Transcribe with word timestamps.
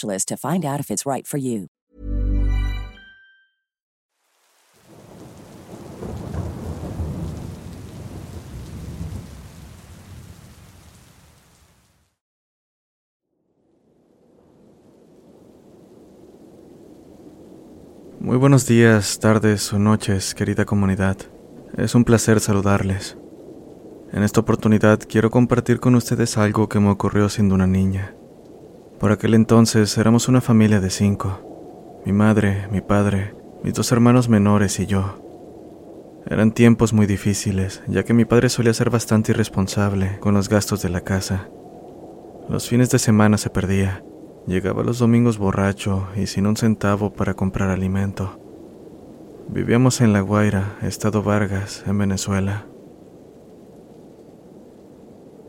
to 0.00 0.36
find 0.36 0.64
out 0.64 0.80
if 0.80 0.90
it's 0.90 1.06
right. 1.06 1.26
Muy 18.20 18.36
buenos 18.36 18.66
días, 18.66 19.18
tardes 19.18 19.72
o 19.72 19.78
noches, 19.78 20.34
querida 20.34 20.64
comunidad. 20.64 21.16
Es 21.76 21.94
un 21.94 22.04
placer 22.04 22.38
saludarles. 22.38 23.16
En 24.12 24.22
esta 24.22 24.40
oportunidad 24.40 25.00
quiero 25.08 25.30
compartir 25.30 25.80
con 25.80 25.94
ustedes 25.94 26.36
algo 26.36 26.68
que 26.68 26.78
me 26.80 26.90
ocurrió 26.90 27.28
siendo 27.28 27.54
una 27.54 27.66
niña. 27.66 28.14
Por 29.00 29.12
aquel 29.12 29.32
entonces 29.32 29.96
éramos 29.96 30.28
una 30.28 30.42
familia 30.42 30.78
de 30.78 30.90
cinco. 30.90 32.02
Mi 32.04 32.12
madre, 32.12 32.68
mi 32.70 32.82
padre, 32.82 33.34
mis 33.64 33.72
dos 33.72 33.90
hermanos 33.92 34.28
menores 34.28 34.78
y 34.78 34.84
yo. 34.84 36.22
Eran 36.26 36.52
tiempos 36.52 36.92
muy 36.92 37.06
difíciles, 37.06 37.82
ya 37.86 38.02
que 38.04 38.12
mi 38.12 38.26
padre 38.26 38.50
solía 38.50 38.74
ser 38.74 38.90
bastante 38.90 39.32
irresponsable 39.32 40.18
con 40.20 40.34
los 40.34 40.50
gastos 40.50 40.82
de 40.82 40.90
la 40.90 41.00
casa. 41.00 41.48
Los 42.50 42.68
fines 42.68 42.90
de 42.90 42.98
semana 42.98 43.38
se 43.38 43.48
perdía, 43.48 44.04
llegaba 44.46 44.82
los 44.82 44.98
domingos 44.98 45.38
borracho 45.38 46.08
y 46.14 46.26
sin 46.26 46.46
un 46.46 46.58
centavo 46.58 47.14
para 47.14 47.32
comprar 47.32 47.70
alimento. 47.70 48.38
Vivíamos 49.48 50.02
en 50.02 50.12
La 50.12 50.20
Guaira, 50.20 50.76
Estado 50.82 51.22
Vargas, 51.22 51.84
en 51.86 51.96
Venezuela. 51.96 52.66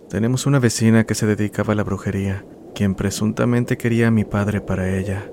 Tenemos 0.10 0.46
una 0.46 0.60
vecina 0.60 1.04
que 1.04 1.16
se 1.16 1.26
dedicaba 1.26 1.74
a 1.74 1.76
la 1.76 1.84
brujería, 1.84 2.46
quien 2.74 2.96
presuntamente 2.96 3.78
quería 3.78 4.08
a 4.08 4.12
mi 4.12 4.24
padre 4.24 4.62
para 4.62 4.98
ella. 4.98 5.30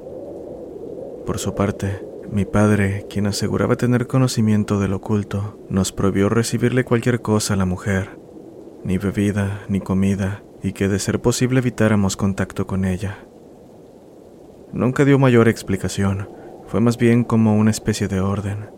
Por 1.26 1.38
su 1.38 1.54
parte, 1.54 2.02
mi 2.30 2.44
padre, 2.44 3.06
quien 3.08 3.26
aseguraba 3.26 3.76
tener 3.76 4.06
conocimiento 4.06 4.78
del 4.80 4.92
oculto, 4.92 5.58
nos 5.68 5.92
prohibió 5.92 6.28
recibirle 6.28 6.84
cualquier 6.84 7.22
cosa 7.22 7.54
a 7.54 7.56
la 7.56 7.64
mujer, 7.64 8.18
ni 8.84 8.98
bebida, 8.98 9.62
ni 9.68 9.80
comida, 9.80 10.42
y 10.62 10.72
que 10.72 10.88
de 10.88 10.98
ser 10.98 11.20
posible 11.20 11.60
evitáramos 11.60 12.16
contacto 12.16 12.66
con 12.66 12.84
ella. 12.84 13.18
Nunca 14.72 15.04
dio 15.04 15.18
mayor 15.18 15.48
explicación, 15.48 16.28
fue 16.66 16.80
más 16.80 16.98
bien 16.98 17.24
como 17.24 17.56
una 17.56 17.70
especie 17.70 18.08
de 18.08 18.20
orden. 18.20 18.77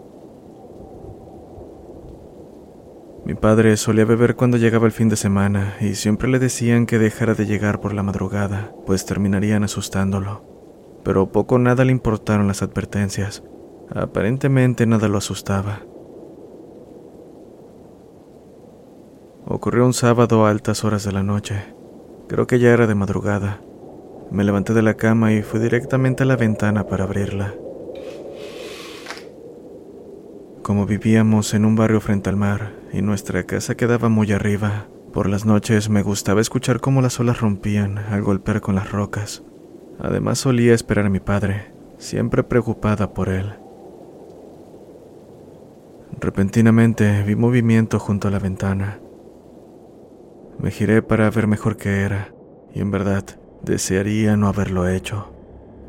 Mi 3.30 3.36
padre 3.36 3.76
solía 3.76 4.04
beber 4.04 4.34
cuando 4.34 4.56
llegaba 4.56 4.86
el 4.86 4.92
fin 4.92 5.08
de 5.08 5.14
semana 5.14 5.76
y 5.80 5.94
siempre 5.94 6.28
le 6.28 6.40
decían 6.40 6.84
que 6.84 6.98
dejara 6.98 7.34
de 7.34 7.46
llegar 7.46 7.80
por 7.80 7.94
la 7.94 8.02
madrugada, 8.02 8.72
pues 8.86 9.06
terminarían 9.06 9.62
asustándolo. 9.62 10.42
Pero 11.04 11.30
poco 11.30 11.54
o 11.54 11.58
nada 11.60 11.84
le 11.84 11.92
importaron 11.92 12.48
las 12.48 12.60
advertencias. 12.60 13.44
Aparentemente 13.94 14.84
nada 14.84 15.06
lo 15.06 15.18
asustaba. 15.18 15.82
Ocurrió 19.46 19.86
un 19.86 19.94
sábado 19.94 20.44
a 20.44 20.50
altas 20.50 20.82
horas 20.82 21.04
de 21.04 21.12
la 21.12 21.22
noche. 21.22 21.72
Creo 22.26 22.48
que 22.48 22.58
ya 22.58 22.72
era 22.72 22.88
de 22.88 22.96
madrugada. 22.96 23.60
Me 24.32 24.42
levanté 24.42 24.74
de 24.74 24.82
la 24.82 24.94
cama 24.94 25.32
y 25.32 25.42
fui 25.42 25.60
directamente 25.60 26.24
a 26.24 26.26
la 26.26 26.34
ventana 26.34 26.88
para 26.88 27.04
abrirla. 27.04 27.54
Como 30.62 30.84
vivíamos 30.84 31.54
en 31.54 31.64
un 31.64 31.74
barrio 31.74 32.00
frente 32.00 32.28
al 32.28 32.36
mar 32.36 32.74
y 32.92 33.00
nuestra 33.00 33.44
casa 33.44 33.76
quedaba 33.76 34.08
muy 34.10 34.30
arriba, 34.32 34.86
por 35.12 35.28
las 35.28 35.46
noches 35.46 35.88
me 35.88 36.02
gustaba 36.02 36.42
escuchar 36.42 36.80
cómo 36.80 37.00
las 37.00 37.18
olas 37.18 37.40
rompían 37.40 37.98
al 37.98 38.22
golpear 38.22 38.60
con 38.60 38.74
las 38.74 38.92
rocas. 38.92 39.42
Además 39.98 40.38
solía 40.38 40.74
esperar 40.74 41.06
a 41.06 41.10
mi 41.10 41.18
padre, 41.18 41.72
siempre 41.96 42.44
preocupada 42.44 43.14
por 43.14 43.30
él. 43.30 43.54
Repentinamente 46.20 47.22
vi 47.22 47.36
movimiento 47.36 47.98
junto 47.98 48.28
a 48.28 48.30
la 48.30 48.38
ventana. 48.38 49.00
Me 50.58 50.70
giré 50.70 51.00
para 51.00 51.30
ver 51.30 51.46
mejor 51.46 51.78
qué 51.78 52.02
era, 52.02 52.34
y 52.74 52.80
en 52.80 52.90
verdad 52.90 53.24
desearía 53.62 54.36
no 54.36 54.46
haberlo 54.46 54.86
hecho, 54.86 55.32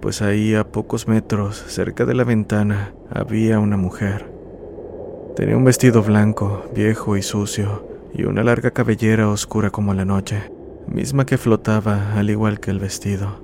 pues 0.01 0.21
ahí 0.21 0.55
a 0.55 0.71
pocos 0.71 1.09
metros, 1.09 1.61
cerca 1.67 2.05
de 2.05 2.15
la 2.15 2.23
ventana, 2.23 2.93
había 3.09 3.59
una 3.59 3.75
mujer. 3.75 4.30
Tenía 5.35 5.55
un 5.55 5.63
vestido 5.63 6.03
blanco, 6.03 6.65
viejo 6.75 7.15
y 7.15 7.21
sucio, 7.21 7.87
y 8.13 8.23
una 8.23 8.43
larga 8.43 8.72
cabellera 8.72 9.29
oscura 9.29 9.69
como 9.69 9.93
la 9.93 10.03
noche, 10.03 10.51
misma 10.87 11.25
que 11.25 11.37
flotaba 11.37 12.13
al 12.16 12.29
igual 12.29 12.59
que 12.59 12.69
el 12.72 12.79
vestido. 12.79 13.39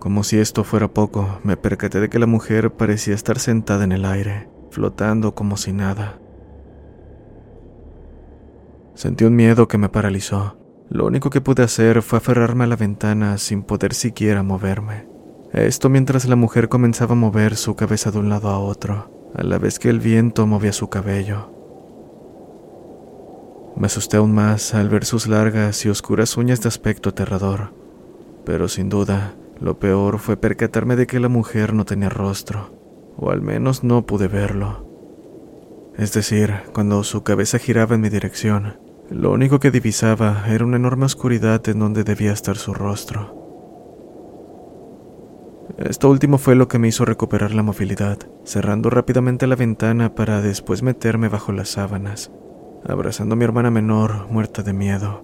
Como 0.00 0.24
si 0.24 0.38
esto 0.38 0.64
fuera 0.64 0.88
poco, 0.88 1.38
me 1.44 1.56
percaté 1.56 2.00
de 2.00 2.08
que 2.08 2.18
la 2.18 2.26
mujer 2.26 2.72
parecía 2.72 3.14
estar 3.14 3.38
sentada 3.38 3.84
en 3.84 3.92
el 3.92 4.04
aire, 4.04 4.48
flotando 4.70 5.34
como 5.34 5.56
si 5.56 5.72
nada. 5.72 6.18
Sentí 8.94 9.24
un 9.24 9.36
miedo 9.36 9.68
que 9.68 9.78
me 9.78 9.88
paralizó. 9.88 10.58
Lo 10.88 11.06
único 11.06 11.30
que 11.30 11.40
pude 11.40 11.62
hacer 11.62 12.02
fue 12.02 12.18
aferrarme 12.18 12.64
a 12.64 12.68
la 12.68 12.76
ventana 12.76 13.38
sin 13.38 13.62
poder 13.62 13.94
siquiera 13.94 14.42
moverme. 14.42 15.06
Esto 15.52 15.88
mientras 15.88 16.26
la 16.26 16.36
mujer 16.36 16.68
comenzaba 16.68 17.12
a 17.12 17.16
mover 17.16 17.56
su 17.56 17.76
cabeza 17.76 18.10
de 18.10 18.18
un 18.18 18.28
lado 18.28 18.48
a 18.48 18.58
otro, 18.58 19.17
a 19.34 19.42
la 19.42 19.58
vez 19.58 19.78
que 19.78 19.90
el 19.90 20.00
viento 20.00 20.46
movía 20.46 20.72
su 20.72 20.88
cabello. 20.88 21.50
Me 23.76 23.86
asusté 23.86 24.16
aún 24.16 24.32
más 24.32 24.74
al 24.74 24.88
ver 24.88 25.04
sus 25.04 25.28
largas 25.28 25.84
y 25.84 25.88
oscuras 25.88 26.36
uñas 26.36 26.60
de 26.60 26.68
aspecto 26.68 27.10
aterrador, 27.10 27.72
pero 28.44 28.68
sin 28.68 28.88
duda, 28.88 29.34
lo 29.60 29.78
peor 29.78 30.18
fue 30.18 30.36
percatarme 30.36 30.96
de 30.96 31.06
que 31.06 31.20
la 31.20 31.28
mujer 31.28 31.74
no 31.74 31.84
tenía 31.84 32.08
rostro, 32.08 32.70
o 33.16 33.30
al 33.30 33.42
menos 33.42 33.84
no 33.84 34.06
pude 34.06 34.28
verlo. 34.28 34.86
es 35.96 36.12
decir, 36.12 36.54
cuando 36.72 37.02
su 37.02 37.24
cabeza 37.24 37.58
giraba 37.58 37.96
en 37.96 38.00
mi 38.00 38.08
dirección, 38.08 38.78
lo 39.10 39.32
único 39.32 39.58
que 39.58 39.70
divisaba 39.70 40.44
era 40.48 40.64
una 40.64 40.76
enorme 40.76 41.06
oscuridad 41.06 41.66
en 41.68 41.78
donde 41.78 42.04
debía 42.04 42.32
estar 42.32 42.56
su 42.56 42.74
rostro. 42.74 43.47
Esto 45.78 46.10
último 46.10 46.38
fue 46.38 46.56
lo 46.56 46.66
que 46.66 46.80
me 46.80 46.88
hizo 46.88 47.04
recuperar 47.04 47.54
la 47.54 47.62
movilidad, 47.62 48.18
cerrando 48.42 48.90
rápidamente 48.90 49.46
la 49.46 49.54
ventana 49.54 50.16
para 50.16 50.42
después 50.42 50.82
meterme 50.82 51.28
bajo 51.28 51.52
las 51.52 51.68
sábanas, 51.68 52.32
abrazando 52.84 53.34
a 53.34 53.36
mi 53.36 53.44
hermana 53.44 53.70
menor, 53.70 54.26
muerta 54.28 54.64
de 54.64 54.72
miedo. 54.72 55.22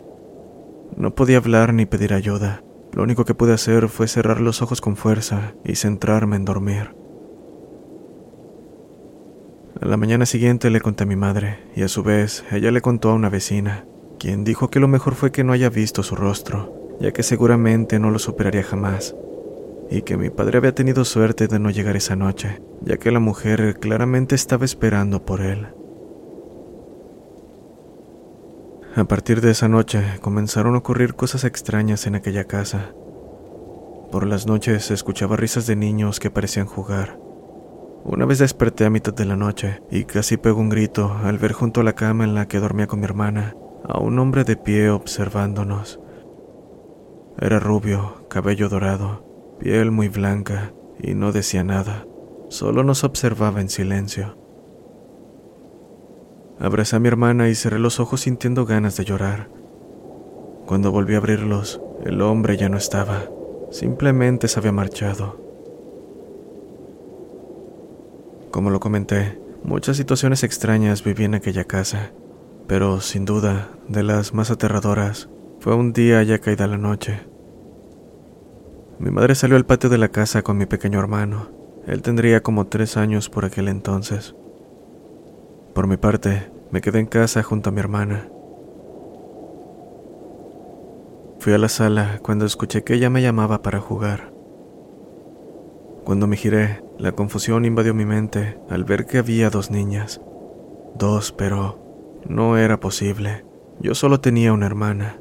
No 0.96 1.12
podía 1.12 1.38
hablar 1.38 1.74
ni 1.74 1.86
pedir 1.86 2.14
ayuda. 2.14 2.62
Lo 2.92 3.02
único 3.02 3.24
que 3.24 3.34
pude 3.34 3.52
hacer 3.52 3.88
fue 3.88 4.06
cerrar 4.06 4.40
los 4.40 4.62
ojos 4.62 4.80
con 4.80 4.94
fuerza 4.94 5.54
y 5.64 5.74
centrarme 5.74 6.36
en 6.36 6.44
dormir. 6.44 6.94
A 9.80 9.86
la 9.86 9.96
mañana 9.96 10.24
siguiente 10.24 10.70
le 10.70 10.80
conté 10.80 11.02
a 11.02 11.08
mi 11.08 11.16
madre, 11.16 11.64
y 11.74 11.82
a 11.82 11.88
su 11.88 12.04
vez 12.04 12.44
ella 12.52 12.70
le 12.70 12.80
contó 12.80 13.10
a 13.10 13.14
una 13.14 13.28
vecina, 13.28 13.86
quien 14.20 14.44
dijo 14.44 14.70
que 14.70 14.78
lo 14.78 14.86
mejor 14.86 15.16
fue 15.16 15.32
que 15.32 15.42
no 15.42 15.52
haya 15.52 15.68
visto 15.68 16.04
su 16.04 16.14
rostro, 16.14 16.96
ya 17.00 17.10
que 17.10 17.24
seguramente 17.24 17.98
no 17.98 18.12
lo 18.12 18.20
superaría 18.20 18.62
jamás 18.62 19.16
y 19.90 20.02
que 20.02 20.16
mi 20.16 20.30
padre 20.30 20.58
había 20.58 20.74
tenido 20.74 21.04
suerte 21.04 21.46
de 21.46 21.58
no 21.58 21.70
llegar 21.70 21.96
esa 21.96 22.16
noche, 22.16 22.62
ya 22.82 22.96
que 22.96 23.10
la 23.10 23.20
mujer 23.20 23.78
claramente 23.78 24.34
estaba 24.34 24.64
esperando 24.64 25.24
por 25.24 25.40
él. 25.40 25.68
A 28.96 29.04
partir 29.04 29.40
de 29.40 29.50
esa 29.50 29.68
noche 29.68 30.02
comenzaron 30.20 30.74
a 30.74 30.78
ocurrir 30.78 31.14
cosas 31.14 31.42
extrañas 31.44 32.06
en 32.06 32.14
aquella 32.14 32.44
casa. 32.44 32.94
Por 34.12 34.24
las 34.24 34.46
noches 34.46 34.92
escuchaba 34.92 35.36
risas 35.36 35.66
de 35.66 35.74
niños 35.74 36.20
que 36.20 36.30
parecían 36.30 36.66
jugar. 36.66 37.18
Una 38.04 38.24
vez 38.26 38.38
desperté 38.38 38.84
a 38.84 38.90
mitad 38.90 39.12
de 39.12 39.24
la 39.24 39.34
noche 39.34 39.82
y 39.90 40.04
casi 40.04 40.36
pegó 40.36 40.60
un 40.60 40.68
grito 40.68 41.12
al 41.24 41.38
ver 41.38 41.52
junto 41.52 41.80
a 41.80 41.84
la 41.84 41.94
cama 41.94 42.22
en 42.22 42.34
la 42.34 42.46
que 42.46 42.60
dormía 42.60 42.86
con 42.86 43.00
mi 43.00 43.06
hermana 43.06 43.56
a 43.82 43.98
un 43.98 44.18
hombre 44.18 44.44
de 44.44 44.56
pie 44.56 44.90
observándonos. 44.90 45.98
Era 47.40 47.58
rubio, 47.58 48.26
cabello 48.28 48.68
dorado, 48.68 49.23
piel 49.64 49.90
muy 49.90 50.08
blanca, 50.08 50.74
y 51.00 51.14
no 51.14 51.32
decía 51.32 51.64
nada, 51.64 52.06
solo 52.50 52.84
nos 52.84 53.02
observaba 53.02 53.62
en 53.62 53.70
silencio. 53.70 54.36
Abracé 56.60 56.96
a 56.96 56.98
mi 56.98 57.08
hermana 57.08 57.48
y 57.48 57.54
cerré 57.54 57.78
los 57.78 57.98
ojos 57.98 58.20
sintiendo 58.20 58.66
ganas 58.66 58.98
de 58.98 59.06
llorar. 59.06 59.48
Cuando 60.66 60.92
volví 60.92 61.14
a 61.14 61.16
abrirlos, 61.16 61.80
el 62.04 62.20
hombre 62.20 62.58
ya 62.58 62.68
no 62.68 62.76
estaba, 62.76 63.22
simplemente 63.70 64.48
se 64.48 64.60
había 64.60 64.70
marchado. 64.70 65.40
Como 68.50 68.68
lo 68.68 68.80
comenté, 68.80 69.40
muchas 69.62 69.96
situaciones 69.96 70.44
extrañas 70.44 71.02
viví 71.02 71.24
en 71.24 71.36
aquella 71.36 71.64
casa, 71.64 72.12
pero 72.66 73.00
sin 73.00 73.24
duda, 73.24 73.70
de 73.88 74.02
las 74.02 74.34
más 74.34 74.50
aterradoras, 74.50 75.30
fue 75.58 75.74
un 75.74 75.94
día 75.94 76.22
ya 76.22 76.38
caída 76.38 76.66
la 76.66 76.76
noche. 76.76 77.33
Mi 78.98 79.10
madre 79.10 79.34
salió 79.34 79.56
al 79.56 79.66
patio 79.66 79.90
de 79.90 79.98
la 79.98 80.08
casa 80.08 80.42
con 80.42 80.56
mi 80.56 80.66
pequeño 80.66 81.00
hermano. 81.00 81.48
Él 81.86 82.02
tendría 82.02 82.42
como 82.42 82.66
tres 82.66 82.96
años 82.96 83.28
por 83.28 83.44
aquel 83.44 83.68
entonces. 83.68 84.34
Por 85.74 85.86
mi 85.86 85.96
parte, 85.96 86.50
me 86.70 86.80
quedé 86.80 87.00
en 87.00 87.06
casa 87.06 87.42
junto 87.42 87.70
a 87.70 87.72
mi 87.72 87.80
hermana. 87.80 88.28
Fui 91.40 91.52
a 91.52 91.58
la 91.58 91.68
sala 91.68 92.20
cuando 92.22 92.46
escuché 92.46 92.84
que 92.84 92.94
ella 92.94 93.10
me 93.10 93.20
llamaba 93.20 93.60
para 93.62 93.80
jugar. 93.80 94.32
Cuando 96.04 96.26
me 96.26 96.36
giré, 96.36 96.82
la 96.98 97.12
confusión 97.12 97.64
invadió 97.64 97.92
mi 97.92 98.06
mente 98.06 98.58
al 98.70 98.84
ver 98.84 99.06
que 99.06 99.18
había 99.18 99.50
dos 99.50 99.70
niñas. 99.70 100.20
Dos, 100.94 101.32
pero 101.32 102.22
no 102.28 102.56
era 102.56 102.78
posible. 102.78 103.44
Yo 103.80 103.94
solo 103.94 104.20
tenía 104.20 104.52
una 104.52 104.66
hermana. 104.66 105.18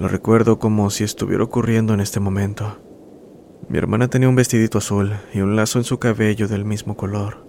Lo 0.00 0.08
recuerdo 0.08 0.58
como 0.58 0.88
si 0.88 1.04
estuviera 1.04 1.44
ocurriendo 1.44 1.92
en 1.92 2.00
este 2.00 2.20
momento. 2.20 2.78
Mi 3.68 3.76
hermana 3.76 4.08
tenía 4.08 4.30
un 4.30 4.34
vestidito 4.34 4.78
azul 4.78 5.12
y 5.34 5.42
un 5.42 5.56
lazo 5.56 5.78
en 5.78 5.84
su 5.84 5.98
cabello 5.98 6.48
del 6.48 6.64
mismo 6.64 6.96
color. 6.96 7.46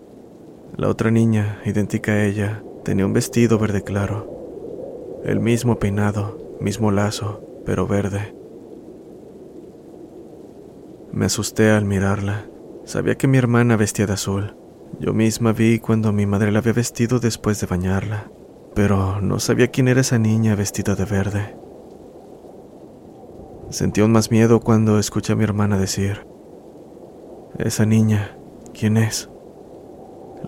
La 0.75 0.89
otra 0.89 1.12
niña, 1.12 1.62
idéntica 1.63 2.12
a 2.12 2.25
ella, 2.25 2.62
tenía 2.83 3.06
un 3.06 3.13
vestido 3.13 3.57
verde 3.57 3.86
claro. 3.86 5.21
El 5.24 5.39
mismo 5.39 5.80
peinado, 5.80 6.57
mismo 6.59 6.92
lazo, 6.92 7.42
pero 7.65 7.88
verde. 7.88 8.36
Me 11.13 11.27
asusté 11.27 11.69
al 11.69 11.86
mirarla. 11.86 12.50
Sabía 12.83 13.15
que 13.15 13.27
mi 13.27 13.38
hermana 13.38 13.77
vestía 13.77 14.07
de 14.07 14.13
azul. 14.13 14.57
Yo 15.00 15.13
misma 15.13 15.53
vi 15.53 15.80
cuando 15.80 16.12
mi 16.12 16.25
madre 16.25 16.51
la 16.51 16.59
había 16.59 16.74
vestido 16.74 17.19
después 17.19 17.62
de 17.62 17.68
bañarla, 17.68 18.30
pero 18.75 19.21
no 19.21 19.39
sabía 19.39 19.69
quién 19.69 19.88
era 19.88 20.01
esa 20.01 20.19
niña 20.19 20.53
vestida 20.56 20.95
de 20.95 21.06
verde. 21.06 21.61
Sentí 23.71 24.01
aún 24.01 24.12
más 24.12 24.31
miedo 24.31 24.59
cuando 24.59 25.00
escuché 25.00 25.31
a 25.31 25.35
mi 25.38 25.45
hermana 25.45 25.77
decir, 25.77 26.27
Esa 27.57 27.85
niña, 27.85 28.38
¿quién 28.77 28.97
es? 28.97 29.29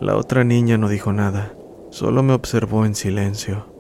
La 0.02 0.18
otra 0.18 0.44
niña 0.44 0.78
no 0.78 0.90
dijo 0.90 1.14
nada, 1.14 1.54
solo 1.90 2.22
me 2.22 2.34
observó 2.34 2.86
en 2.86 2.96
silencio. 2.96 3.72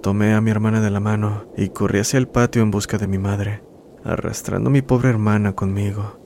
Tomé 0.00 0.32
a 0.32 0.40
mi 0.40 0.52
hermana 0.52 0.80
de 0.80 0.90
la 0.90 1.00
mano 1.00 1.46
y 1.56 1.70
corrí 1.70 1.98
hacia 1.98 2.18
el 2.18 2.28
patio 2.28 2.62
en 2.62 2.70
busca 2.70 2.98
de 2.98 3.08
mi 3.08 3.18
madre, 3.18 3.64
arrastrando 4.04 4.70
a 4.70 4.72
mi 4.72 4.80
pobre 4.80 5.08
hermana 5.08 5.54
conmigo. 5.54 6.20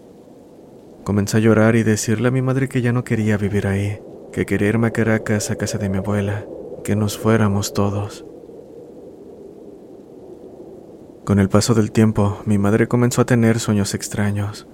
Comencé 1.04 1.38
a 1.38 1.40
llorar 1.40 1.74
y 1.74 1.84
decirle 1.84 2.28
a 2.28 2.32
mi 2.32 2.42
madre 2.42 2.68
que 2.68 2.82
ya 2.82 2.92
no 2.92 3.02
quería 3.02 3.38
vivir 3.38 3.66
ahí, 3.66 3.98
que 4.30 4.44
quería 4.44 4.68
irme 4.68 4.88
a 4.88 4.92
Caracas 4.92 5.50
a 5.50 5.56
casa 5.56 5.78
de 5.78 5.88
mi 5.88 5.96
abuela, 5.96 6.44
que 6.84 6.96
nos 6.96 7.16
fuéramos 7.16 7.72
todos. 7.72 8.26
Con 11.24 11.38
el 11.38 11.48
paso 11.48 11.72
del 11.72 11.90
tiempo, 11.90 12.42
mi 12.44 12.58
madre 12.58 12.86
comenzó 12.86 13.22
a 13.22 13.24
tener 13.24 13.58
sueños 13.58 13.94
extraños. 13.94 14.66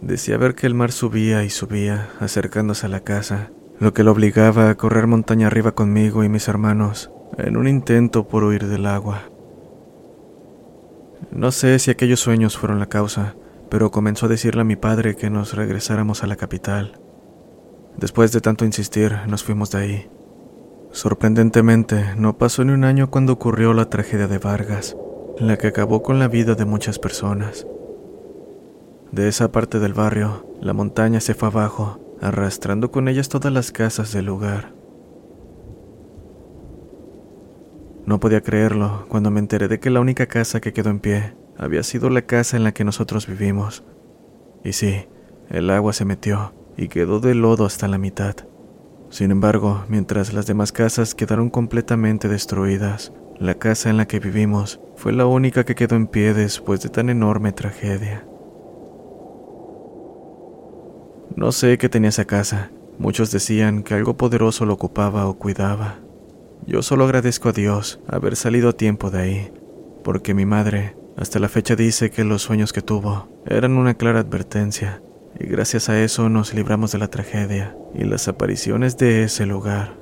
Decía 0.00 0.36
ver 0.36 0.56
que 0.56 0.66
el 0.66 0.74
mar 0.74 0.90
subía 0.90 1.44
y 1.44 1.50
subía, 1.50 2.10
acercándose 2.18 2.86
a 2.86 2.88
la 2.88 3.00
casa, 3.00 3.52
lo 3.78 3.94
que 3.94 4.02
lo 4.02 4.10
obligaba 4.10 4.68
a 4.68 4.74
correr 4.74 5.06
montaña 5.06 5.46
arriba 5.46 5.76
conmigo 5.76 6.24
y 6.24 6.28
mis 6.28 6.48
hermanos, 6.48 7.12
en 7.38 7.56
un 7.56 7.68
intento 7.68 8.26
por 8.26 8.42
huir 8.42 8.66
del 8.66 8.86
agua. 8.86 9.30
No 11.30 11.52
sé 11.52 11.78
si 11.78 11.92
aquellos 11.92 12.18
sueños 12.18 12.58
fueron 12.58 12.80
la 12.80 12.88
causa, 12.88 13.36
pero 13.70 13.92
comenzó 13.92 14.26
a 14.26 14.28
decirle 14.28 14.62
a 14.62 14.64
mi 14.64 14.74
padre 14.74 15.14
que 15.14 15.30
nos 15.30 15.54
regresáramos 15.54 16.24
a 16.24 16.26
la 16.26 16.34
capital. 16.34 17.00
Después 17.96 18.32
de 18.32 18.40
tanto 18.40 18.64
insistir, 18.64 19.16
nos 19.28 19.44
fuimos 19.44 19.70
de 19.70 19.78
ahí. 19.78 20.10
Sorprendentemente, 20.90 22.16
no 22.16 22.38
pasó 22.38 22.64
ni 22.64 22.72
un 22.72 22.82
año 22.82 23.08
cuando 23.08 23.32
ocurrió 23.32 23.72
la 23.72 23.88
tragedia 23.88 24.26
de 24.26 24.38
Vargas, 24.38 24.96
la 25.38 25.56
que 25.56 25.68
acabó 25.68 26.02
con 26.02 26.18
la 26.18 26.28
vida 26.28 26.54
de 26.54 26.64
muchas 26.64 26.98
personas. 26.98 27.66
De 29.10 29.28
esa 29.28 29.52
parte 29.52 29.78
del 29.78 29.94
barrio, 29.94 30.46
la 30.60 30.72
montaña 30.72 31.20
se 31.20 31.34
fue 31.34 31.48
abajo, 31.48 32.00
arrastrando 32.20 32.90
con 32.90 33.08
ellas 33.08 33.28
todas 33.28 33.52
las 33.52 33.72
casas 33.72 34.12
del 34.12 34.26
lugar. 34.26 34.72
No 38.06 38.20
podía 38.20 38.40
creerlo 38.40 39.06
cuando 39.08 39.30
me 39.30 39.40
enteré 39.40 39.68
de 39.68 39.80
que 39.80 39.90
la 39.90 40.00
única 40.00 40.26
casa 40.26 40.60
que 40.60 40.72
quedó 40.72 40.90
en 40.90 41.00
pie 41.00 41.34
había 41.56 41.82
sido 41.82 42.10
la 42.10 42.22
casa 42.22 42.56
en 42.56 42.64
la 42.64 42.72
que 42.72 42.84
nosotros 42.84 43.26
vivimos. 43.26 43.84
Y 44.64 44.72
sí, 44.72 45.06
el 45.48 45.70
agua 45.70 45.92
se 45.92 46.04
metió 46.04 46.54
y 46.76 46.88
quedó 46.88 47.20
de 47.20 47.34
lodo 47.34 47.64
hasta 47.64 47.88
la 47.88 47.98
mitad. 47.98 48.34
Sin 49.10 49.30
embargo, 49.30 49.84
mientras 49.88 50.32
las 50.32 50.46
demás 50.46 50.72
casas 50.72 51.14
quedaron 51.14 51.50
completamente 51.50 52.28
destruidas, 52.28 53.12
la 53.38 53.54
casa 53.54 53.90
en 53.90 53.96
la 53.96 54.06
que 54.06 54.20
vivimos 54.20 54.80
fue 54.96 55.12
la 55.12 55.26
única 55.26 55.64
que 55.64 55.74
quedó 55.74 55.96
en 55.96 56.06
pie 56.06 56.34
después 56.34 56.80
de 56.82 56.88
tan 56.88 57.10
enorme 57.10 57.52
tragedia. 57.52 58.24
No 61.36 61.50
sé 61.50 61.78
qué 61.78 61.88
tenía 61.88 62.10
esa 62.10 62.24
casa. 62.24 62.70
Muchos 62.98 63.30
decían 63.30 63.82
que 63.82 63.94
algo 63.94 64.16
poderoso 64.16 64.66
lo 64.66 64.74
ocupaba 64.74 65.26
o 65.26 65.38
cuidaba. 65.38 65.98
Yo 66.66 66.82
solo 66.82 67.04
agradezco 67.04 67.48
a 67.48 67.52
Dios 67.52 68.00
haber 68.06 68.36
salido 68.36 68.68
a 68.68 68.76
tiempo 68.76 69.10
de 69.10 69.20
ahí, 69.20 69.52
porque 70.04 70.34
mi 70.34 70.46
madre 70.46 70.94
hasta 71.16 71.38
la 71.38 71.48
fecha 71.48 71.74
dice 71.74 72.10
que 72.10 72.24
los 72.24 72.42
sueños 72.42 72.72
que 72.72 72.82
tuvo 72.82 73.28
eran 73.46 73.76
una 73.76 73.94
clara 73.94 74.20
advertencia, 74.20 75.02
y 75.38 75.46
gracias 75.46 75.88
a 75.88 76.00
eso 76.00 76.28
nos 76.28 76.54
libramos 76.54 76.92
de 76.92 76.98
la 76.98 77.08
tragedia 77.08 77.76
y 77.94 78.04
las 78.04 78.28
apariciones 78.28 78.96
de 78.96 79.24
ese 79.24 79.46
lugar. 79.46 80.01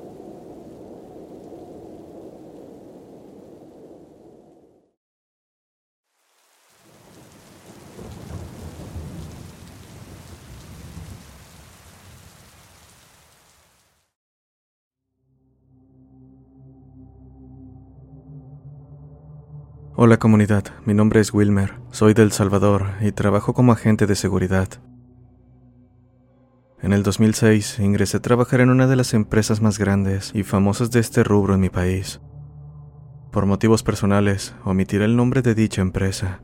Hola 20.03 20.17
comunidad, 20.17 20.65
mi 20.87 20.95
nombre 20.95 21.21
es 21.21 21.35
Wilmer, 21.35 21.75
soy 21.91 22.15
del 22.15 22.33
Salvador 22.33 22.87
y 23.03 23.13
trabajo 23.13 23.53
como 23.53 23.73
agente 23.73 24.07
de 24.07 24.15
seguridad. 24.15 24.67
En 26.81 26.95
el 26.95 27.03
2006 27.03 27.81
ingresé 27.81 28.17
a 28.17 28.23
trabajar 28.23 28.63
en 28.63 28.71
una 28.71 28.87
de 28.87 28.97
las 28.97 29.13
empresas 29.13 29.61
más 29.61 29.79
grandes 29.79 30.31
y 30.35 30.43
famosas 30.43 30.91
de 30.91 31.01
este 31.01 31.23
rubro 31.23 31.53
en 31.53 31.61
mi 31.61 31.69
país. 31.69 32.19
Por 33.31 33.45
motivos 33.45 33.83
personales, 33.83 34.55
omitiré 34.65 35.05
el 35.05 35.17
nombre 35.17 35.43
de 35.43 35.55
dicha 35.55 35.83
empresa. 35.83 36.41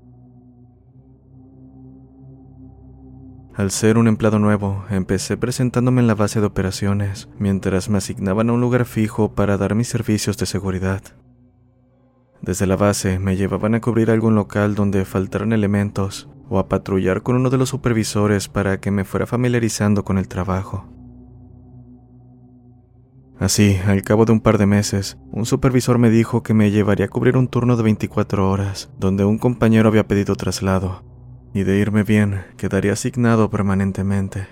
Al 3.55 3.71
ser 3.71 3.97
un 3.97 4.07
empleado 4.07 4.39
nuevo, 4.39 4.85
empecé 4.91 5.39
presentándome 5.39 6.03
en 6.03 6.09
la 6.09 6.15
base 6.15 6.41
de 6.41 6.47
operaciones, 6.47 7.31
mientras 7.39 7.89
me 7.89 7.97
asignaban 7.97 8.51
a 8.51 8.53
un 8.53 8.61
lugar 8.61 8.85
fijo 8.85 9.35
para 9.35 9.57
dar 9.57 9.75
mis 9.75 9.89
servicios 9.89 10.37
de 10.37 10.45
seguridad. 10.45 11.01
Desde 12.43 12.67
la 12.67 12.77
base 12.77 13.19
me 13.19 13.37
llevaban 13.37 13.75
a 13.75 13.81
cubrir 13.81 14.11
algún 14.11 14.35
local 14.35 14.75
donde 14.75 15.05
faltaran 15.05 15.53
elementos 15.53 16.29
o 16.49 16.59
a 16.59 16.69
patrullar 16.69 17.23
con 17.23 17.37
uno 17.37 17.51
de 17.51 17.59
los 17.59 17.71
supervisores 17.71 18.49
para 18.49 18.81
que 18.81 18.91
me 18.91 19.05
fuera 19.05 19.27
familiarizando 19.27 20.05
con 20.05 20.19
el 20.19 20.29
trabajo. 20.29 20.87
Así, 23.39 23.79
al 23.87 24.03
cabo 24.03 24.25
de 24.25 24.33
un 24.33 24.41
par 24.41 24.57
de 24.57 24.67
meses, 24.67 25.19
un 25.31 25.45
supervisor 25.45 25.99
me 25.99 26.09
dijo 26.09 26.43
que 26.43 26.55
me 26.55 26.71
llevaría 26.71 27.07
a 27.07 27.11
cubrir 27.11 27.37
un 27.37 27.49
turno 27.49 27.77
de 27.77 27.83
24 27.83 28.51
horas, 28.51 28.91
donde 28.99 29.25
un 29.27 29.39
compañero 29.39 29.89
había 29.89 30.09
pedido 30.09 30.37
traslado, 30.37 31.05
y 31.53 31.65
de 31.65 31.79
irme 31.79 32.03
bien, 32.03 32.45
quedaría 32.57 32.95
asignado 32.95 33.51
permanentemente. 33.51 34.47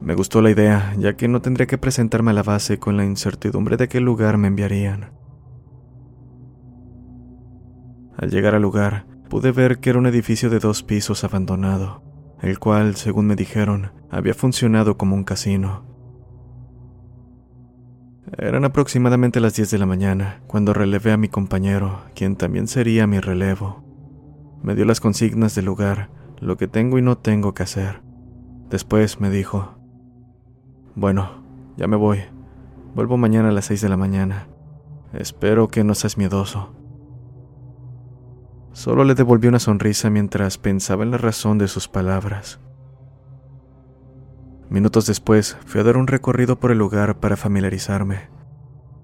Me 0.00 0.14
gustó 0.14 0.42
la 0.42 0.50
idea, 0.50 0.94
ya 0.98 1.16
que 1.16 1.28
no 1.28 1.40
tendría 1.40 1.66
que 1.66 1.78
presentarme 1.78 2.32
a 2.32 2.34
la 2.34 2.42
base 2.42 2.78
con 2.78 2.98
la 2.98 3.06
incertidumbre 3.06 3.78
de 3.78 3.88
qué 3.88 4.00
lugar 4.00 4.36
me 4.36 4.48
enviarían. 4.48 5.12
Al 8.16 8.30
llegar 8.30 8.54
al 8.54 8.62
lugar, 8.62 9.06
pude 9.28 9.52
ver 9.52 9.78
que 9.78 9.90
era 9.90 9.98
un 9.98 10.06
edificio 10.06 10.50
de 10.50 10.58
dos 10.58 10.82
pisos 10.82 11.24
abandonado, 11.24 12.02
el 12.40 12.58
cual, 12.58 12.96
según 12.96 13.26
me 13.26 13.36
dijeron, 13.36 13.92
había 14.10 14.34
funcionado 14.34 14.96
como 14.96 15.16
un 15.16 15.24
casino. 15.24 15.84
Eran 18.38 18.64
aproximadamente 18.64 19.40
las 19.40 19.54
10 19.54 19.70
de 19.70 19.78
la 19.78 19.86
mañana 19.86 20.42
cuando 20.46 20.72
relevé 20.72 21.12
a 21.12 21.16
mi 21.16 21.28
compañero, 21.28 22.02
quien 22.14 22.36
también 22.36 22.66
sería 22.66 23.06
mi 23.06 23.20
relevo. 23.20 23.84
Me 24.62 24.74
dio 24.74 24.84
las 24.84 25.00
consignas 25.00 25.54
del 25.54 25.66
lugar, 25.66 26.10
lo 26.40 26.56
que 26.56 26.68
tengo 26.68 26.98
y 26.98 27.02
no 27.02 27.18
tengo 27.18 27.54
que 27.54 27.62
hacer. 27.62 28.02
Después 28.70 29.20
me 29.20 29.30
dijo, 29.30 29.78
bueno, 30.94 31.44
ya 31.76 31.86
me 31.86 31.96
voy. 31.96 32.20
Vuelvo 32.94 33.16
mañana 33.16 33.48
a 33.48 33.52
las 33.52 33.66
6 33.66 33.80
de 33.82 33.88
la 33.88 33.96
mañana. 33.96 34.46
Espero 35.12 35.68
que 35.68 35.84
no 35.84 35.94
seas 35.94 36.16
miedoso. 36.16 36.74
Solo 38.74 39.04
le 39.04 39.14
devolví 39.14 39.46
una 39.46 39.60
sonrisa 39.60 40.10
mientras 40.10 40.58
pensaba 40.58 41.04
en 41.04 41.12
la 41.12 41.16
razón 41.16 41.58
de 41.58 41.68
sus 41.68 41.86
palabras. 41.86 42.58
Minutos 44.68 45.06
después 45.06 45.56
fui 45.64 45.80
a 45.80 45.84
dar 45.84 45.96
un 45.96 46.08
recorrido 46.08 46.58
por 46.58 46.72
el 46.72 46.78
lugar 46.78 47.20
para 47.20 47.36
familiarizarme. 47.36 48.30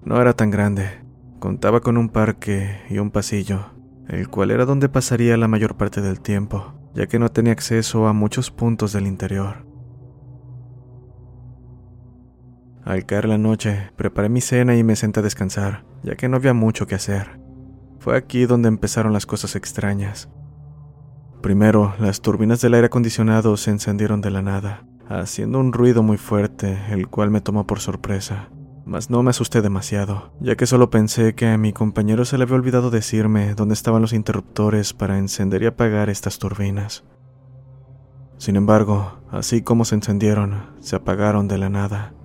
No 0.03 0.19
era 0.19 0.33
tan 0.33 0.51
grande, 0.51 1.05
contaba 1.39 1.79
con 1.79 1.95
un 1.95 2.09
parque 2.09 2.81
y 2.89 2.97
un 2.97 3.11
pasillo, 3.11 3.71
el 4.09 4.27
cual 4.27 4.51
era 4.51 4.65
donde 4.65 4.89
pasaría 4.89 5.37
la 5.37 5.47
mayor 5.47 5.77
parte 5.77 6.01
del 6.01 6.19
tiempo, 6.19 6.73
ya 6.93 7.07
que 7.07 7.17
no 7.17 7.29
tenía 7.29 7.53
acceso 7.53 8.07
a 8.07 8.13
muchos 8.13 8.51
puntos 8.51 8.91
del 8.91 9.07
interior. 9.07 9.65
Al 12.83 13.05
caer 13.05 13.29
la 13.29 13.37
noche, 13.37 13.91
preparé 13.95 14.27
mi 14.27 14.41
cena 14.41 14.75
y 14.75 14.83
me 14.83 14.97
senté 14.97 15.21
a 15.21 15.23
descansar, 15.23 15.85
ya 16.03 16.15
que 16.15 16.27
no 16.27 16.35
había 16.35 16.53
mucho 16.53 16.87
que 16.87 16.95
hacer. 16.95 17.40
Fue 18.01 18.17
aquí 18.17 18.47
donde 18.47 18.67
empezaron 18.67 19.13
las 19.13 19.27
cosas 19.27 19.55
extrañas. 19.55 20.27
Primero, 21.39 21.93
las 21.99 22.21
turbinas 22.21 22.59
del 22.59 22.73
aire 22.73 22.87
acondicionado 22.87 23.55
se 23.57 23.69
encendieron 23.69 24.21
de 24.21 24.31
la 24.31 24.41
nada, 24.41 24.87
haciendo 25.07 25.59
un 25.59 25.71
ruido 25.71 26.01
muy 26.01 26.17
fuerte, 26.17 26.79
el 26.89 27.09
cual 27.09 27.29
me 27.29 27.41
tomó 27.41 27.67
por 27.67 27.79
sorpresa. 27.79 28.49
Mas 28.87 29.11
no 29.11 29.21
me 29.21 29.29
asusté 29.29 29.61
demasiado, 29.61 30.33
ya 30.39 30.55
que 30.55 30.65
solo 30.65 30.89
pensé 30.89 31.35
que 31.35 31.47
a 31.47 31.59
mi 31.59 31.73
compañero 31.73 32.25
se 32.25 32.39
le 32.39 32.45
había 32.45 32.55
olvidado 32.55 32.89
decirme 32.89 33.53
dónde 33.53 33.75
estaban 33.75 34.01
los 34.01 34.13
interruptores 34.13 34.93
para 34.93 35.19
encender 35.19 35.61
y 35.61 35.67
apagar 35.67 36.09
estas 36.09 36.39
turbinas. 36.39 37.03
Sin 38.39 38.55
embargo, 38.55 39.19
así 39.29 39.61
como 39.61 39.85
se 39.85 39.93
encendieron, 39.93 40.71
se 40.79 40.95
apagaron 40.95 41.47
de 41.47 41.59
la 41.59 41.69
nada. 41.69 42.15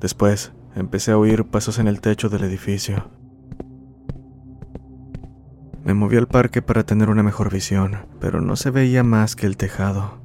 Después, 0.00 0.54
empecé 0.74 1.12
a 1.12 1.18
oír 1.18 1.44
pasos 1.44 1.78
en 1.78 1.88
el 1.88 2.00
techo 2.00 2.30
del 2.30 2.44
edificio, 2.44 3.10
me 5.84 5.94
moví 5.94 6.16
al 6.16 6.28
parque 6.28 6.62
para 6.62 6.84
tener 6.84 7.10
una 7.10 7.22
mejor 7.22 7.52
visión, 7.52 8.06
pero 8.20 8.40
no 8.40 8.56
se 8.56 8.70
veía 8.70 9.02
más 9.02 9.34
que 9.34 9.46
el 9.46 9.56
tejado. 9.56 10.20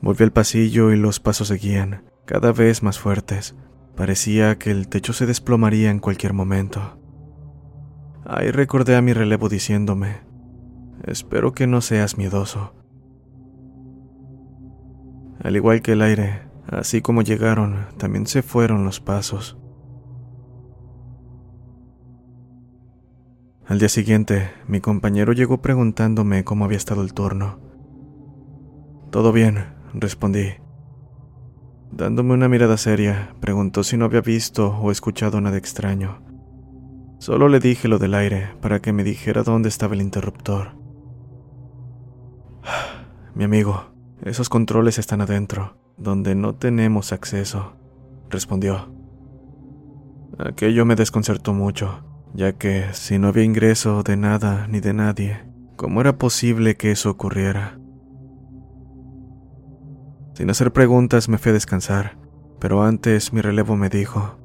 Volví 0.00 0.22
al 0.22 0.32
pasillo 0.32 0.92
y 0.92 0.96
los 0.96 1.18
pasos 1.18 1.48
seguían, 1.48 2.04
cada 2.24 2.52
vez 2.52 2.82
más 2.82 2.98
fuertes. 2.98 3.56
Parecía 3.96 4.58
que 4.58 4.70
el 4.70 4.88
techo 4.88 5.12
se 5.12 5.26
desplomaría 5.26 5.90
en 5.90 5.98
cualquier 5.98 6.34
momento. 6.34 6.98
Ahí 8.24 8.50
recordé 8.50 8.96
a 8.96 9.02
mi 9.02 9.12
relevo 9.12 9.48
diciéndome, 9.48 10.20
espero 11.04 11.52
que 11.52 11.66
no 11.66 11.80
seas 11.80 12.16
miedoso. 12.16 12.74
Al 15.42 15.56
igual 15.56 15.82
que 15.82 15.92
el 15.92 16.02
aire, 16.02 16.42
así 16.66 17.02
como 17.02 17.22
llegaron, 17.22 17.86
también 17.98 18.26
se 18.26 18.42
fueron 18.42 18.84
los 18.84 19.00
pasos. 19.00 19.58
Al 23.66 23.78
día 23.78 23.88
siguiente, 23.88 24.50
mi 24.68 24.82
compañero 24.82 25.32
llegó 25.32 25.62
preguntándome 25.62 26.44
cómo 26.44 26.66
había 26.66 26.76
estado 26.76 27.00
el 27.00 27.14
turno. 27.14 27.58
Todo 29.10 29.32
bien, 29.32 29.64
respondí. 29.94 30.50
Dándome 31.90 32.34
una 32.34 32.46
mirada 32.50 32.76
seria, 32.76 33.34
preguntó 33.40 33.82
si 33.82 33.96
no 33.96 34.04
había 34.04 34.20
visto 34.20 34.76
o 34.76 34.90
escuchado 34.90 35.40
nada 35.40 35.56
extraño. 35.56 36.20
Solo 37.18 37.48
le 37.48 37.58
dije 37.58 37.88
lo 37.88 37.98
del 37.98 38.12
aire 38.12 38.54
para 38.60 38.80
que 38.80 38.92
me 38.92 39.02
dijera 39.02 39.42
dónde 39.42 39.70
estaba 39.70 39.94
el 39.94 40.02
interruptor. 40.02 40.72
Mi 43.34 43.44
amigo, 43.44 43.94
esos 44.22 44.50
controles 44.50 44.98
están 44.98 45.22
adentro, 45.22 45.78
donde 45.96 46.34
no 46.34 46.54
tenemos 46.54 47.14
acceso, 47.14 47.72
respondió. 48.28 48.92
Aquello 50.38 50.84
me 50.84 50.96
desconcertó 50.96 51.54
mucho 51.54 52.13
ya 52.34 52.52
que 52.52 52.92
si 52.92 53.18
no 53.18 53.28
había 53.28 53.44
ingreso 53.44 54.02
de 54.02 54.16
nada 54.16 54.66
ni 54.66 54.80
de 54.80 54.92
nadie, 54.92 55.44
¿cómo 55.76 56.00
era 56.00 56.18
posible 56.18 56.76
que 56.76 56.90
eso 56.90 57.08
ocurriera? 57.08 57.78
Sin 60.34 60.50
hacer 60.50 60.72
preguntas 60.72 61.28
me 61.28 61.38
fui 61.38 61.50
a 61.50 61.52
descansar, 61.54 62.18
pero 62.58 62.82
antes 62.82 63.32
mi 63.32 63.40
relevo 63.40 63.76
me 63.76 63.88
dijo, 63.88 64.36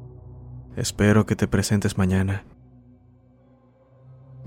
espero 0.76 1.26
que 1.26 1.36
te 1.36 1.48
presentes 1.48 1.98
mañana. 1.98 2.46